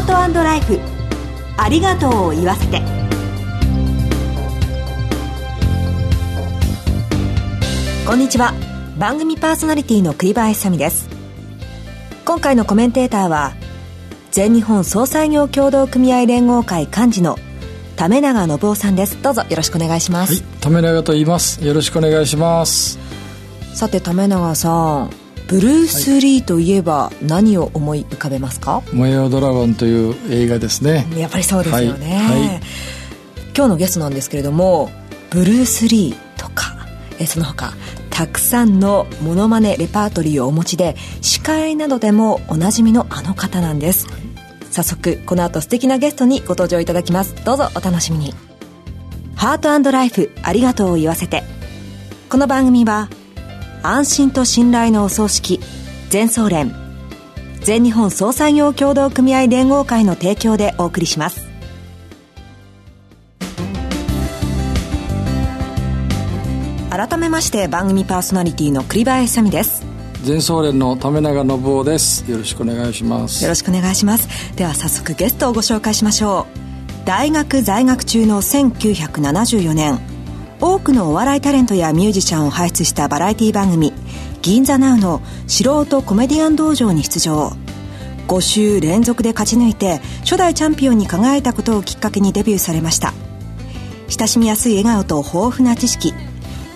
[0.00, 0.80] ハートライフ。
[1.58, 2.80] ありがとうを言わせて。
[8.06, 8.54] こんにちは。
[8.98, 11.08] 番組パーソナリティの栗林さみです。
[12.24, 13.52] 今回のコメンテーターは
[14.30, 17.36] 全日本総裁業協同組合連合会幹事の
[17.96, 19.20] 為永信夫さんです。
[19.22, 20.32] どうぞよろしくお願いします。
[20.32, 21.64] はい為永と言います。
[21.64, 22.98] よろしくお願いします。
[23.74, 25.19] さて為永さん
[25.50, 31.08] ブルース・リーといえば何を思い浮かべますか「燃えよドラゴン」という映画ですね。
[31.16, 32.40] やっぱりそうですよね、はい。
[32.40, 32.60] はい、
[33.56, 34.92] 今日のゲストなんですけれども
[35.30, 36.76] ブルース・リーとか
[37.18, 37.74] えその他
[38.10, 44.20] たくさんのモノマネレパートリーをお持ちで司会などでもおなじみのあの方なんです、はい、
[44.70, 47.34] 早速この後素敵なゲストにご登場いただきます。
[47.44, 48.34] どうぞお楽しみに。
[49.34, 51.42] ハートライフありがとうを言わせて。
[52.28, 53.08] この番組は
[53.82, 55.60] 安心と信頼のお葬式
[56.10, 56.74] 全総連。
[57.62, 61.48] 全日本総裁業協同組合連合会の提供でお送りします。
[66.90, 69.86] 改めまして番組パーソナリティの栗林さみです。
[70.24, 72.30] 全総連の為永信夫です。
[72.30, 73.42] よろしくお願いします。
[73.42, 74.28] よろしくお願いします。
[74.56, 76.46] では早速ゲストをご紹介しましょ
[77.04, 77.06] う。
[77.06, 80.00] 大学在学中の1974年
[80.60, 83.94] 多くのお笑いタレントやミュージシャンを輩出したバラエティ番組
[84.42, 87.52] 「銀座ナウの素人コメディアン道場に出場。
[88.28, 93.12] 5週連続で勝ち抜いて初代チャンピオンに輝いたことをきっかけにデビューされました。
[94.08, 96.14] 親しみやすい笑顔と豊富な知識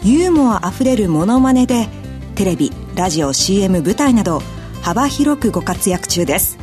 [0.03, 1.89] ユーモアあふれるモノマネで
[2.35, 4.43] テレビラジオ CM 舞台など
[4.83, 6.59] 幅広くご活躍中です。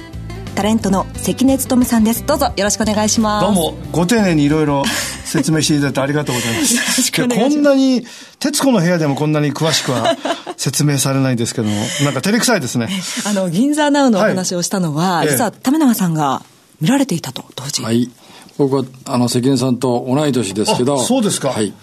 [0.56, 2.26] タレントの関根勤さんです。
[2.26, 3.46] どうぞよろしくお願いします。
[3.46, 4.84] どうもご丁寧にいろいろ
[5.32, 7.12] 説明していただいてありがとうございます。
[7.14, 8.06] こんなに、
[8.40, 10.18] 徹子の部屋でもこんなに詳しくは
[10.58, 12.90] 説明されないですけども、なんか照れくさいですね。
[13.26, 16.44] あの、銀座ナウのお話をしたのは、はい、実は為永さんが
[16.82, 17.82] 見られていたと、当時。
[17.82, 18.10] はい。
[18.58, 21.02] 僕は、あの、関根さんと同い年ですけど。
[21.02, 21.50] そうですか。
[21.50, 21.74] はい。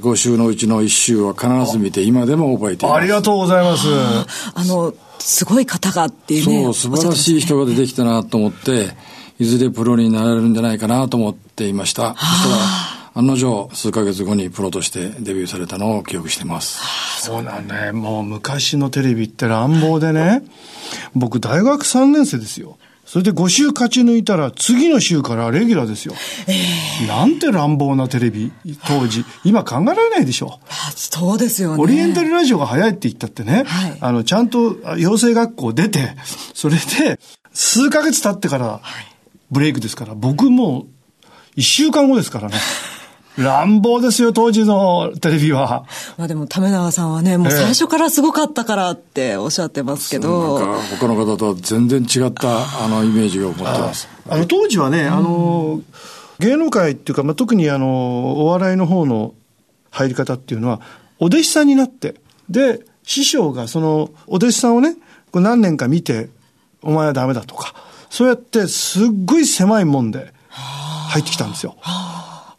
[0.00, 2.98] 5週のうちの1週は必ず見て、今でも覚えています。
[2.98, 3.86] ありがとうございます。
[4.54, 6.62] あの、すごい方がっていうね。
[6.64, 8.96] そう、素晴らしい人が出てきたなと思って、
[9.38, 12.14] いずれプロになれるんじゃないかなと思っていました。
[12.14, 12.56] そしたら、
[13.16, 16.80] 案の定、数ヶ月後にプロとしてデビューされたのを記憶してます。
[17.20, 17.92] そうなんね。
[17.92, 20.42] もう昔のテレビって乱暴でね、
[21.14, 22.76] 僕大学3年生ですよ。
[23.04, 26.14] それで5週勝ち抜いたら次の週からレギュラーですよ。
[26.48, 28.50] えー、なんて乱暴なテレビ、
[28.88, 29.24] 当時。
[29.44, 30.58] 今考えられないでしょ。
[30.96, 31.82] そうですよね。
[31.82, 36.16] オリエンタルラジオが早いって言ったってね、はい、あの、ちゃんと養成学校出て、
[36.52, 37.20] それで
[37.52, 38.80] 数ヶ月経ってから
[39.52, 40.86] ブレイクですから、僕も
[41.56, 42.56] 1週間後ですからね。
[43.36, 45.86] 乱暴ですよ、当時のテレビは。
[46.16, 50.58] まあでも、為永さんはね、もう最初からすごかったからっておっしゃってますけど。
[50.60, 54.08] ええ、なんか、他の方とは全然違った、あの、イメージを持ってます。
[54.28, 55.80] あの、当時はね、あの、
[56.38, 59.34] 芸能界っていうか、まあ、特にあの、お笑いの方の
[59.90, 60.80] 入り方っていうのは、
[61.18, 62.16] お弟子さんになって、
[62.48, 64.96] で、師匠がその、お弟子さんをね、
[65.32, 66.28] こ何年か見て、
[66.82, 67.74] お前はダメだとか、
[68.10, 71.76] そうやってすっごい狭いもんで入ってきたんですよ。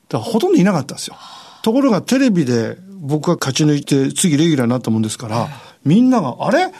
[0.09, 1.16] だからほとんどいなかったんですよ。
[1.63, 5.47] ところがテレビで僕が勝ち抜いて次レギュラーになったもんですから、
[5.83, 6.71] みんなが、あれ？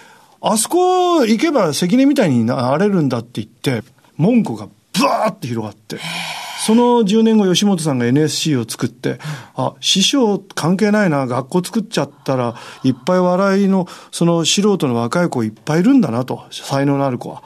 [0.42, 3.84] あそこ行けば関根みたいになれるんだって言って、
[4.18, 5.98] 文句がブワーって広がって、
[6.66, 9.20] その10年後吉本さんが NSC を作って、
[9.56, 17.44] あ、師匠関係ないな、学校作っちゃったら、いっぱい笑いの、その素人の若い子いっぱいいるんだなと、才能のある子は。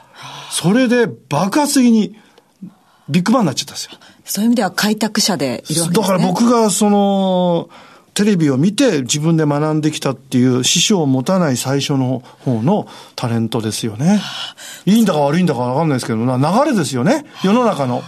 [0.50, 2.16] それで爆発的に
[3.08, 3.92] ビッグバンになっちゃったんですよ。
[4.30, 5.92] そういう意味では開拓者でいるわけですね。
[5.96, 7.68] だから僕がその、
[8.14, 12.86] テレビを見て自分で学んできたっていう師匠を持たない最初の方の
[13.16, 14.20] タレントですよね。
[14.86, 17.24] いいんだか悪いんだかわかんないですけど、流れですよね。
[17.42, 18.04] 世の中の。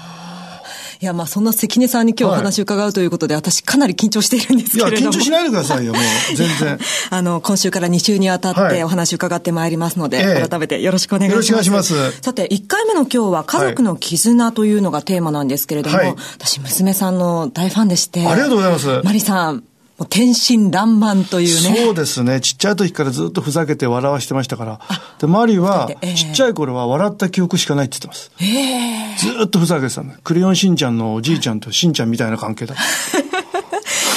[1.03, 4.99] いや、まあ、そんな関根さんに今日お話を伺うということで、はい、私かなり緊張しているんですけれども。
[4.99, 6.79] いや、緊張しないでくださいよ、もう、全然。
[7.11, 11.51] あの、今週から2週にわたってお話を伺ってまいりますので、はい、改めてよろしくお願いします。
[11.51, 12.23] よろしくお願いします。
[12.23, 18.25] さて、1回目の今日は家族の絆というのがテーマなんですけれども、はい、私、娘さんの大ファンでして。
[18.25, 19.01] ありがとうございます。
[19.03, 19.65] マリさん、
[20.09, 21.85] 天真爛漫というね。
[21.85, 22.41] そうですね。
[22.41, 24.81] ちっちゃい時からずっとふざけて笑わしてましたから。
[25.19, 28.33] で、マリは、ちっちゃい頃は笑った記憶しかないって言ってます。
[28.41, 30.19] えー、ずっとふざけてたんだ。
[30.25, 32.83] クレヨンしんちゃんのおじいちゃんとしんちゃんみたいな関係だった。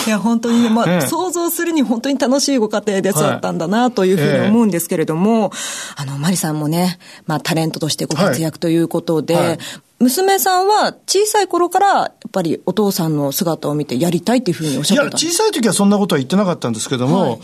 [0.06, 5.51] いや、本当にね、まあ、ええ、想像するに本当に楽しいご家庭で育ったんだな、というふうに思うんですけれども、
[6.00, 9.57] え、あの、マリさんもね、まあ、タレントとしてご活躍ということで、はいはい、
[10.00, 17.40] 娘さんは小さい頃からぱりお父さんの姿を見てやりたいっていうふうにおっしゃいや、ってたんです小さい時はそんなことは言ってなかったんですけども、はい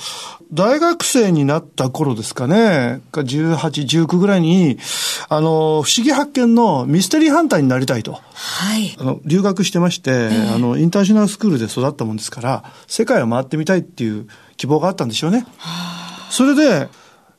[0.53, 3.55] 大学生になった頃ですかね、か18、
[4.03, 4.77] 19ぐらいに、
[5.29, 8.19] あの、不思議発見のミステリーハンターになりたいと。
[8.33, 8.93] はい。
[8.99, 14.27] あの、留学してまして、あの、インターナショナルスクールで育ったもんですから、世界を回ってみたいっていう
[14.57, 15.45] 希望があったんでしょうね。
[16.29, 16.89] それで、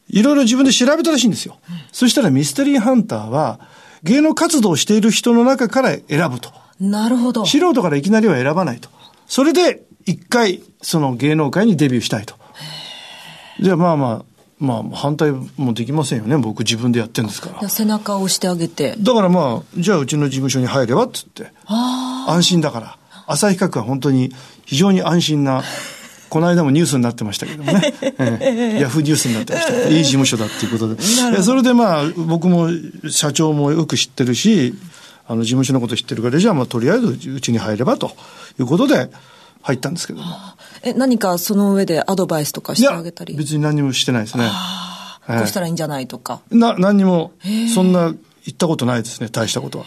[0.08, 1.58] いろいろ自分で調べたらしいんですよ。
[1.92, 3.60] そしたらミステリーハンターは、
[4.04, 6.61] 芸能活動をしている人の中から選ぶと。
[6.80, 7.46] なるほど。
[7.46, 8.88] 素人からいきなりは選ばないと。
[9.26, 12.34] それで、一回、その芸能界にデビューしたいと。
[13.60, 14.24] じゃあまあまあ、
[14.58, 16.36] まあ反対もできませんよね。
[16.36, 17.68] 僕自分でやってるんですから。
[17.68, 18.94] 背中を押してあげて。
[18.98, 21.52] だからまあ、じゃあうちの事務所に入ればっつって。
[21.66, 22.96] 安心だから。
[23.26, 24.32] 朝日閣は本当に
[24.64, 25.62] 非常に安心な、
[26.28, 27.94] この間もニュースになってましたけどもね。
[28.18, 29.72] ええヤフーニュースになってました。
[29.90, 31.02] いい事務所だっていうことで。
[31.38, 32.68] えそれでまあ、僕も
[33.10, 34.74] 社長もよく知ってるし、
[35.32, 38.10] あの事務所のこと知ってるから、じゃあまあとりあえずうちに入ればと
[38.60, 39.10] いうことで
[39.62, 40.26] 入ったんですけども。
[40.82, 43.34] え、何かその上でアドバイスとかしてあげたり？
[43.34, 44.44] 別に何にもしてないですね。
[45.28, 46.42] ええこうしたらいいんじゃないとか。
[46.50, 47.32] な、何にも、
[47.72, 48.16] そんな言
[48.50, 49.84] ったことないですね、大したことは。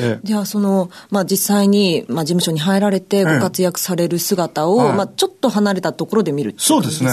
[0.00, 7.10] ええじゃあその、まあ実際に、まあ事務所に入られてご活躍される姿を、はいまあちょっと離れたところで見るっていそうですね。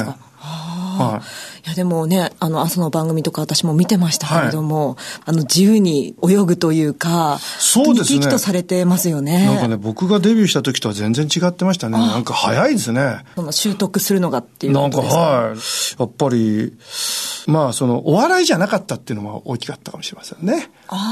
[0.94, 1.68] はい。
[1.68, 9.46] いやでもね、あの朝の番組とか私も見てましたけれども、あの自由に泳ぐというか、そうですね生き生きとされてますよね。
[9.46, 11.98] なんかね、僕がデビューした時とは全然違ってましたね。
[11.98, 13.24] なんか早いですね。
[13.36, 15.02] その習得するのがっていうなんか。
[15.02, 15.58] はい。
[16.00, 16.74] やっぱり、
[17.48, 20.72] まあ、その、お笑いじゃなかったっていうのが大きかったかもしれませんね。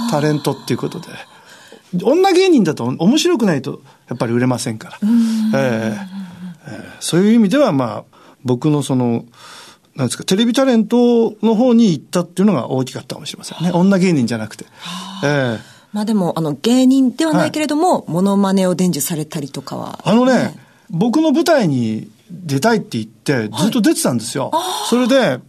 [0.09, 1.07] タレントっていうことで。
[2.03, 4.97] 女芸人だと面白くないと、やっぱり売れませんから。
[5.55, 6.21] えええ
[6.87, 9.25] えそういう意味では、まあ、僕のその、
[9.95, 13.71] なんですか、テレビタレントの方に行ったっていうのが大きかったかもしれませんね。
[13.71, 14.65] 女芸人じゃなくて。
[15.23, 19.99] ええまあでも、あの芸人ではないけれども、モノマネを伝授されたりとかは。
[20.05, 20.55] あのね、
[20.89, 24.51] 僕の舞台に出たいって言って、ずっと出てたんですよ。
[24.89, 25.39] それで、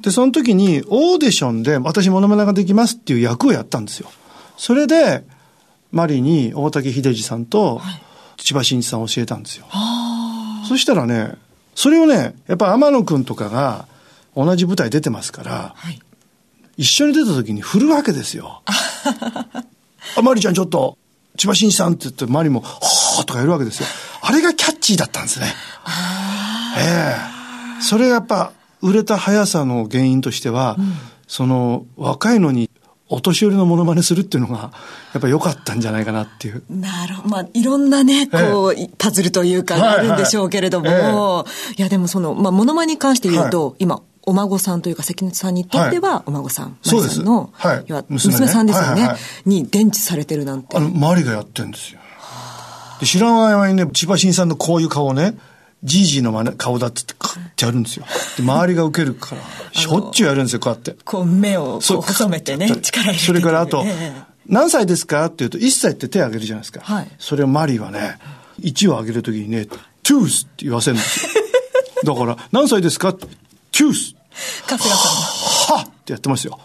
[0.00, 4.10] で、その時にオーディションで私モノマネができますっていう役をやったんですよ。
[4.56, 5.24] それで、
[5.92, 7.80] マリに大竹秀治さんと
[8.36, 9.66] 千葉真一さんを教えたんですよ。
[10.66, 11.34] そしたらね、
[11.74, 13.86] それをね、やっぱ天野くんとかが
[14.36, 16.00] 同じ舞台出てますから、はい。
[16.76, 18.62] 一緒に出た時に振るわけですよ。
[20.16, 20.98] あ、マリちゃんちょっと、
[21.36, 23.86] 千葉真一さんって言って、マリも、はーとかやるわけですよ。
[24.22, 25.46] あれがキャッチーだったんですね。
[26.78, 27.16] え
[27.80, 30.76] えそれがやっぱ、売れた速さの原因としては、
[31.26, 32.70] その、若いのに、
[33.08, 34.72] お年寄りのモノマネするっていうのが、
[35.12, 36.62] やっぱ良かったんじゃないかなっていう。
[36.70, 37.28] なるほど。
[37.28, 47.20] まあ、いろんなね、こう、パズルというか、はいあるんでしょうけれども、はいいや、でもその、まあ、モノマネに関して言うと、は今、お孫さんというか、関根さんにとっては、お孫さん、そうです。
[47.20, 47.84] マリさんの、はい。
[47.86, 48.40] 要は娘ね。
[48.40, 49.18] 娘さんですよね、はいはいはい。
[49.44, 50.76] に伝授されてるなんて。
[50.76, 50.80] あ。
[50.80, 52.00] の、周りがやってるんですよ。
[53.00, 55.36] で知らない間にね、千葉真一さんのこういう顔ね、
[55.84, 58.06] じいじいの顔だっつって、カッてやるんですよ。
[58.38, 59.42] で、周りが受けるから、
[59.80, 60.96] しょっちゅうやるんですよ、こうやって。
[61.04, 64.12] こう、目をそうこう細めてね、力入れて、それからあとええ、
[64.46, 65.26] 何歳ですか？
[65.26, 66.80] って言うと、1歳って手を挙げるじゃないですか。
[66.82, 68.18] はいそれをマリーはね、
[68.62, 71.32] 1を挙げるときにね、トゥースって言わせるんですよ。
[72.14, 73.12] だから、何歳ですか？
[73.12, 74.14] トゥース
[74.66, 74.94] 春日さ
[75.74, 76.58] んはっってやってますよ。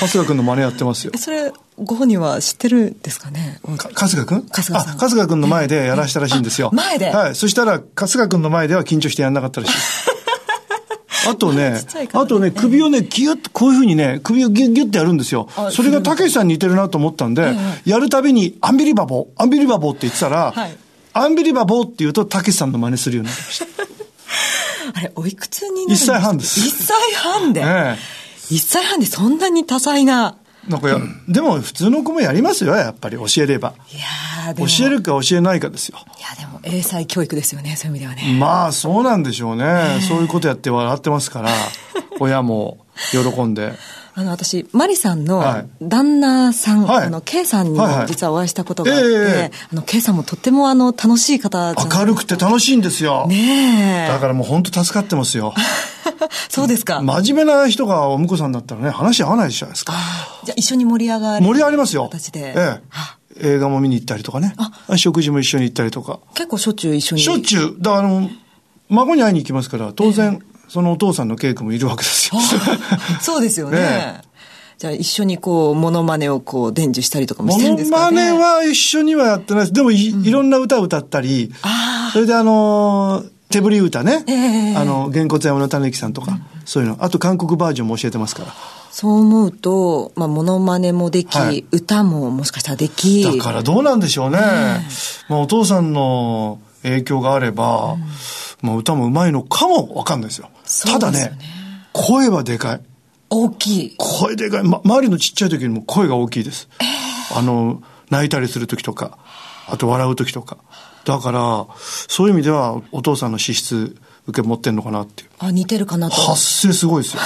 [0.00, 1.18] 春日君の真似やってますよえ。
[1.18, 3.60] それ、ご本人は知ってるんですかね？
[3.76, 4.46] か春日君？
[4.50, 6.70] 春日さんあ、春日君の前でやらしたらしいんですよ。
[6.72, 7.10] あ 前で？
[7.10, 7.34] はい。
[7.34, 9.72] そしたら、春日君の前では緊張してやんなかったらしい。
[11.28, 11.78] あとね
[12.14, 15.70] あとね、首をね、ギュッと、こういうふうにね、首をギュッギュッてやるんですよあ。
[15.70, 17.54] それがたけしさんに似てるなと思ったんで、
[17.84, 20.76] やるたびに、アンビリバボー、アンビリバボーって言ってたら、はい
[21.12, 23.66] アンビリバボーって言うと、たけしさんの真似するようになりました。
[24.94, 26.12] あれ、おいくつになるんですか？
[26.12, 27.96] 一歳半です一歳半で、え
[28.50, 30.36] 一歳半でそんなに多彩な。
[30.68, 30.70] え。
[30.70, 33.74] なんかや、でも普通の子もやりますよ、やっぱり教えれば。
[33.92, 34.68] いやーでも。
[34.68, 35.98] 教えるか教えないかですよ。
[36.18, 38.38] いや、でも、英才教育ですよね、そういう意味ではね。
[38.38, 40.00] まあ、そうなんでしょうね。
[40.06, 41.50] そういうことやって笑ってますから、
[42.20, 42.78] 親も
[43.12, 43.72] 喜んで。
[44.20, 53.26] あの、私、マリさんのはい旦那さん、はいあの、K さんにはいはいも実はお会いしたことがあって、ええあの、K さんもとってもあの、楽しい方じゃ明るくて楽しいんですよ。
[53.28, 54.12] ねえ。
[54.12, 55.54] だからもう本当助かってますよ。
[56.50, 57.00] そうですか。
[57.00, 59.94] 真面目な人がお婿さんだったらね、話合わないじゃないですか。
[60.44, 61.44] じゃあ一緒に盛り上がる。
[61.44, 62.04] 盛り上がりますよ。
[62.04, 62.40] 形で。
[62.40, 63.16] ええあ。
[63.42, 64.54] 映画も見に行ったりとかね。
[64.96, 66.18] 食事も一緒に行ったりとか。
[66.34, 67.22] 結構しょっちゅう一緒に。
[67.22, 68.28] しょっちゅう、だからあの、
[68.90, 72.40] 孫に会いに行きますから、当然、そのお父さんの稽古もいるわけですよ。
[73.20, 73.78] そうですよね。
[74.24, 74.30] え
[74.78, 78.32] じゃあ一緒にこう、モノマネをこう、伝授したりとかもモしてるんですかノマね。
[78.32, 79.72] ネは一緒にはやってないです。
[79.74, 84.24] でもい、いろんな歌を歌ったり、あそれであのー手振り歌ね。
[84.28, 86.98] ええあの、げんこつ山の種木さんとか、そういうの。
[87.00, 88.54] あと韓国バージョンも教えてますから。
[88.92, 93.24] そう思うと、まあ、モノマネもでき、はい、歌ももしかしたらでき。
[93.24, 94.38] だからどうなんでしょうね。
[95.28, 98.02] まあ、お父さんの影響があれば、うん、
[98.62, 100.50] まあ、歌も上手いのかもわかんないですよ。
[100.64, 101.38] すね、ただね、
[101.92, 102.80] 声はでかい。
[103.30, 103.94] 大きい。
[103.96, 104.62] 声でかい。
[104.64, 106.68] ま、周りのちっちゃい時にも声が大きいです。
[106.80, 109.18] えー、あの、泣いたりする時とか、
[109.68, 110.58] あと笑う時とか。
[111.04, 111.66] だから、
[112.08, 115.30] そういう意味では、お父さんの資質、受け持ってんのかなっていう。
[115.38, 116.16] あ、似てるかなと。
[116.16, 117.22] 発声すごいですよ。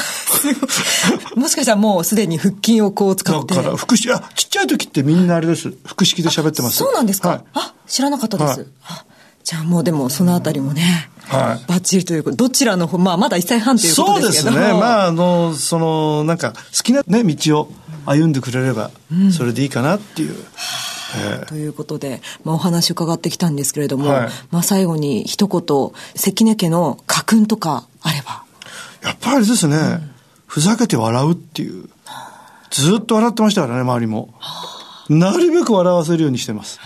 [1.36, 3.54] もしかしたらもうすでに腹筋をこう使って。
[3.54, 5.74] だから、腹式、あ、ちっちゃい時ってみんなあれです。
[5.84, 6.76] 腹式で喋ってます。
[6.76, 8.66] そうなんですか、はい、あ、知らなかったです。
[8.80, 9.04] はい、
[9.42, 11.64] じゃあもうでもそのあたりもね、はい。
[11.66, 14.52] バッチリというか、どちらの方、まあまだ1歳半ということですけど。
[14.52, 14.72] そうですね。
[14.78, 17.72] まあ、あの、その、なんか、好きなね、道を
[18.06, 18.90] 歩んでくれれば、
[19.36, 20.30] それでいいかなっていう。
[20.30, 20.36] うん
[21.46, 28.42] ということで、まあ、お話伺ってきたんですけれども、はい、まあ、最後に一言関根家の家訓とかあれば。
[29.00, 30.10] やっぱりですね、うん、
[30.48, 31.88] ふざけて笑うっていう。
[32.70, 34.34] ずっと笑ってましたからね周りも。
[35.08, 36.80] なるべく笑わせるようにしてます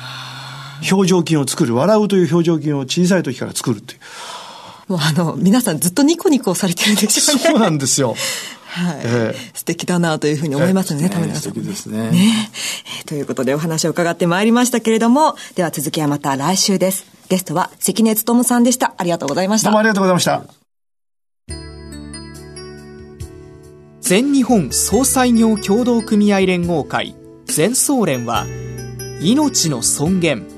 [0.91, 4.01] 表情筋を作る笑うという表情筋を小さい時から作るっていう
[4.93, 8.15] もうあの皆さんずっとニコニコされてるんでしょうねそうなんですよ
[8.69, 11.43] はい、えー、素敵だなというふうに思いますよね、田村さん。
[11.43, 12.11] 素敵ですね。
[12.11, 12.51] ね、
[13.01, 17.07] えー、ということでお話を伺ってまいりましたけれども、では続きはまた来週です。
[17.29, 18.95] ゲストは関根勤さんでした。
[18.99, 19.71] ありがとうございました。
[19.71, 20.43] どうもありがとうございました。
[24.01, 28.47] 全日本総裁業協同組合連合会全総連は
[29.21, 30.58] 命の尊厳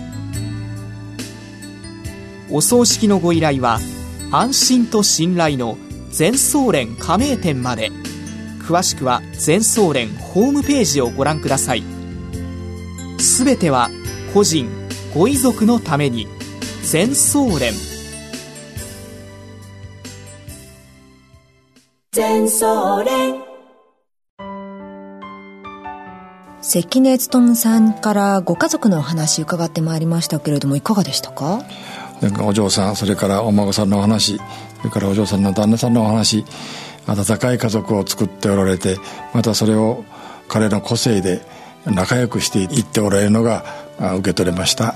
[2.51, 3.79] お葬式のご依頼は
[4.31, 5.77] 安心と信頼の
[6.09, 7.91] 全総連加盟店まで。
[8.71, 11.83] 詳しくは全総連ホームページをご覧ください。
[13.19, 13.89] すべては
[14.33, 14.69] 個人
[15.13, 16.27] ご遺族のために
[16.83, 17.73] 全総連。
[22.11, 23.41] 全総連。
[26.61, 31.31] 関根勤さんからご家族のお話伺ってまいりましたけれどもいかがでした
[32.29, 34.37] かお嬢さんそれからお孫さんのお話
[34.77, 36.45] それからお嬢さんの旦那さんのお話
[37.07, 38.97] 温かい家族を作っておられて
[39.33, 40.03] またそれを
[40.47, 41.41] 彼の個性で
[41.85, 43.65] 仲良くしていっておられるのが
[44.17, 44.93] 受け取れました。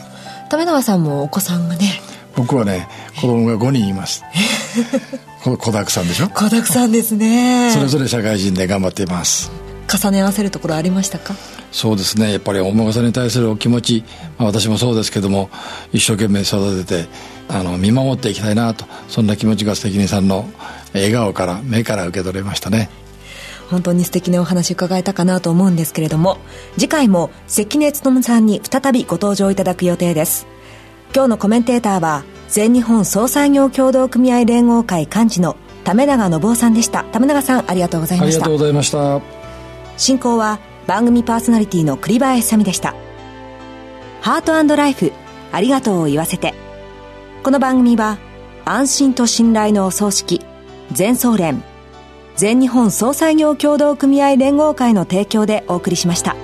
[0.51, 1.99] 為永さんもお子さんがね。
[2.35, 4.23] 僕はね子供が5人います。
[5.41, 6.27] 子だくさんでしょ？
[6.29, 7.71] 子だくさんですね。
[7.71, 9.51] それぞれ社会人で頑張っています
[9.87, 11.35] 重ね合わせるところありましたか？
[11.71, 12.31] そうですね。
[12.31, 14.03] やっぱりお孫さんに対するお気持ち、
[14.37, 15.49] まあ、私もそうですけども
[15.91, 17.09] 一生懸命育てて
[17.49, 20.49] あの見守っていきたいなとそんな気持ちが関根さんの
[20.93, 22.89] 笑顔から目から受け取れましたね。
[23.69, 26.37] 本当に素敵なお話伺えたかなと思うんですけれども
[26.75, 30.45] 次回も関根勤さんに再びご登場いただく予定です。
[31.13, 37.05] 今日のコメンテーターは全日本総裁業協同組合連合会幹事の為永信夫さんでした。
[37.11, 38.37] 為永さんありがとうございました。
[38.37, 39.44] ありがとうございました
[39.97, 42.95] 進行は番組パーソナリティの栗林さみでした
[44.21, 45.11] ハートライフ
[45.51, 46.53] ありがとうを言わせて
[47.43, 48.17] この番組は
[48.65, 50.41] 安心と信頼のお葬式
[50.91, 51.63] 全総連
[52.35, 56.35] 全日本総裁業協同組合連合会の提供でお送りしました。